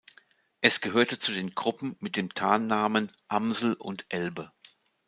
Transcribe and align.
Es 0.61 0.81
gehörte 0.81 1.19
zu 1.19 1.31
den 1.31 1.53
Gruppen 1.53 1.95
mit 1.99 2.17
den 2.17 2.29
Tarnnamen 2.29 3.11
"Amsel" 3.27 3.75
und 3.75 4.07
"Elbe". 4.09 4.51